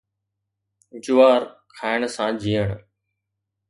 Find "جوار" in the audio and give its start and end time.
1.03-1.41